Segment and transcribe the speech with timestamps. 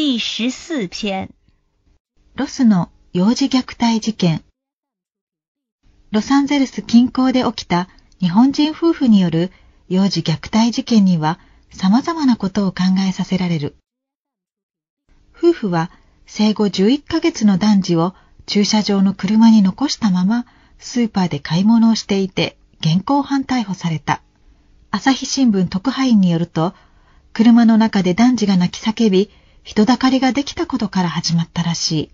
[0.00, 1.28] 第十四篇。
[2.36, 4.44] ロスの幼児虐待事件。
[6.12, 7.88] ロサンゼルス近郊で起きた
[8.20, 9.50] 日本人夫婦による
[9.88, 11.40] 幼児虐待事件には
[11.72, 13.74] 様々なことを考えさせられる。
[15.36, 15.90] 夫婦は
[16.26, 18.14] 生後11ヶ月の男児を
[18.46, 20.46] 駐車場の車に残したまま
[20.78, 24.22] スーパーで買い物をしていて現行犯逮捕された。
[24.92, 26.72] 朝日新聞特派員によると、
[27.32, 29.28] 車の中で男児が泣き叫び、
[29.68, 32.10] 人だかりができたことから始まったらしい。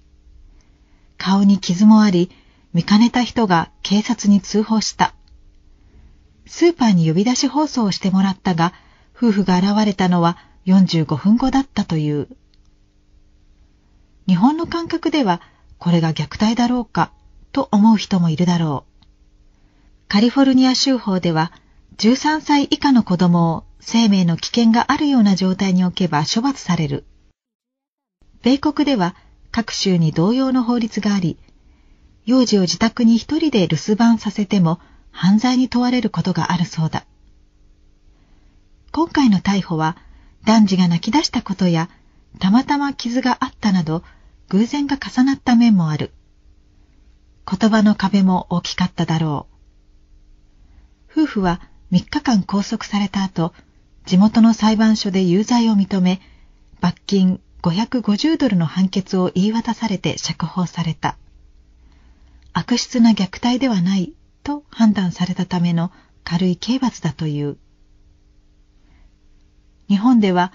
[1.19, 2.33] 顔に傷もあり、
[2.73, 5.15] 見かねた人が警察に通報した。
[6.47, 8.73] スーパーに呼び出し放送をしてもらったが、
[9.17, 10.37] 夫婦が現れたのは
[10.67, 12.27] 45分後だったという。
[14.27, 15.41] 日本の感覚では
[15.79, 17.13] これが虐待だろうか
[17.53, 20.09] と思う人もいるだろう。
[20.09, 21.53] カリフォルニア州法では
[21.99, 27.05] 13歳以下の子供を生命の危険があるような状態に置けば処罰される。
[28.45, 29.17] 米国では
[29.51, 31.39] 各州に同様の法律があり、
[32.27, 37.07] 幼児を自宅に一人で留守番させても犯罪に問われることがあるそうだ。
[38.93, 39.97] 今回の逮捕は
[40.45, 41.89] 男児が泣き出したことや
[42.39, 44.05] たまたま傷があったなど
[44.51, 46.13] 偶然が重なった面もある。
[47.51, 49.47] 言葉の壁も大きかっただろ
[51.09, 51.23] う。
[51.23, 53.55] 夫婦は3日間拘束された後、
[54.05, 56.21] 地元の裁判所で有罪を認め、
[56.83, 61.17] 罰金550ドルの判決を言い渡されて釈放された。
[62.53, 64.13] 悪質な虐待ではない
[64.43, 65.91] と判断されたための
[66.25, 67.57] 軽い刑罰だという。
[69.89, 70.53] 日本では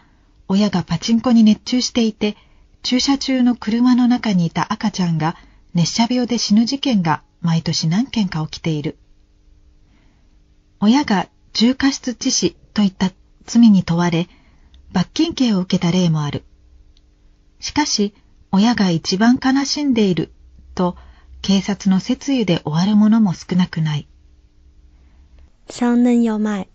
[0.48, 2.38] 親がパチンコに熱中していて
[2.84, 5.36] 駐車中の車の中にいた赤ちゃんが
[5.74, 8.98] 熱射病で死ぬ事件が毎年何件か起きている。
[10.80, 13.12] 親が重過失致死といった
[13.46, 14.30] 罪に問われ、
[14.92, 16.46] 罰金刑を受けた例もある。
[17.60, 18.14] しかし、
[18.52, 20.32] 親が一番悲しんでいる
[20.76, 20.96] と
[21.42, 24.08] 警察の説諭で終わるものも少なくない。
[25.70, 26.68] 少年要前。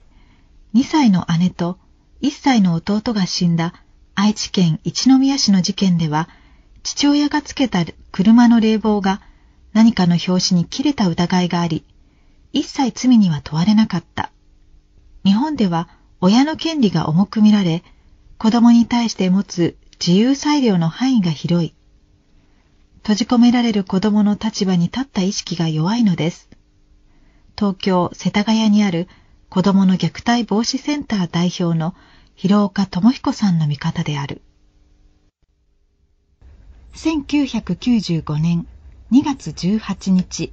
[0.75, 1.79] 2歳の姉と
[2.23, 3.75] 1歳の弟が死んだ
[4.15, 6.29] 愛知県一宮市の事件では、
[6.83, 9.21] 父親がつけた車の冷房が
[9.73, 11.85] 何かの拍子に切れた疑いがあり、
[12.53, 14.31] 一切罪には問われなかった。
[15.25, 15.89] 日本では
[16.21, 17.83] 親の権利が重く見られ、
[18.39, 19.77] 子供に対して持つ
[20.07, 21.75] 自由裁量の範囲が広い。
[22.99, 26.51] 閉じ込められる子供の立場に立った意識が弱いのです。
[27.59, 29.09] 東京世田谷にある
[29.49, 31.95] 子供の虐待防止センター代表の
[32.35, 34.43] 広岡智彦さんの見方である。
[36.93, 38.67] 1995年
[39.11, 40.53] 2月18日